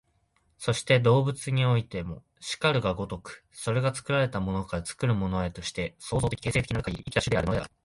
[0.57, 2.23] そして動物においても
[2.59, 7.71] 然るが如く、それが作られたものから作るものへとして、創造的形成的なるかぎり生きた種であるのである。